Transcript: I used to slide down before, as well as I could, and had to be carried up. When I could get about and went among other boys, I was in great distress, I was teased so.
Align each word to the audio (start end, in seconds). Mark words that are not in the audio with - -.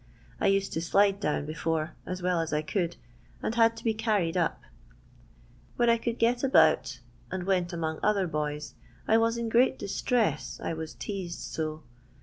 I 0.39 0.47
used 0.47 0.73
to 0.73 0.81
slide 0.81 1.19
down 1.19 1.45
before, 1.45 1.93
as 2.07 2.23
well 2.23 2.39
as 2.41 2.51
I 2.51 2.63
could, 2.63 2.95
and 3.43 3.53
had 3.53 3.77
to 3.77 3.83
be 3.83 3.93
carried 3.93 4.35
up. 4.35 4.61
When 5.75 5.91
I 5.91 5.99
could 5.99 6.17
get 6.17 6.43
about 6.43 7.01
and 7.31 7.43
went 7.43 7.71
among 7.71 7.99
other 8.01 8.25
boys, 8.25 8.73
I 9.07 9.19
was 9.19 9.37
in 9.37 9.47
great 9.47 9.77
distress, 9.77 10.59
I 10.63 10.73
was 10.73 10.95
teased 10.95 11.41
so. 11.41 11.83